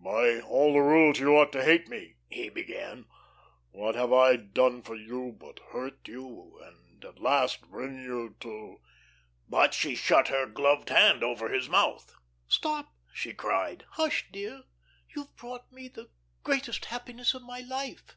[0.00, 3.04] "By all the rules you ought to hate me," he began.
[3.70, 8.80] "What have I done for you but hurt you and, at last, bring you to"
[9.54, 12.14] But she shut her gloved hand over his mouth.
[12.48, 13.84] "Stop!" she cried.
[13.90, 14.62] "Hush, dear.
[15.14, 16.08] You have brought me the
[16.44, 18.16] greatest happiness of my life."